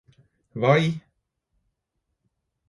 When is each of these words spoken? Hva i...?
Hva 0.55 0.71
i...? 0.85 0.89